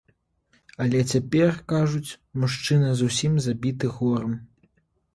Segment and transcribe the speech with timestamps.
[0.85, 2.17] Але цяпер, кажуць,
[2.47, 4.39] мужчына зусім забіты горам.